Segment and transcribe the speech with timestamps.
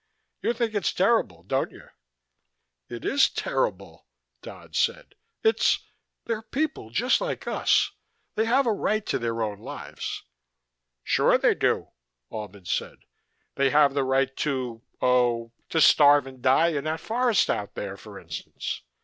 [0.41, 1.89] "You think it's terrible, don't you?"
[2.89, 4.07] "It is terrible,"
[4.41, 5.13] Dodd said.
[5.43, 5.77] "It's
[6.25, 7.91] they're people, just like us.
[8.33, 10.23] They have a right to their own lives."
[11.03, 11.89] "Sure they do,"
[12.33, 13.01] Albin said.
[13.53, 17.95] "They have the right to oh, to starve and die in that forest out there,
[17.95, 18.81] for instance.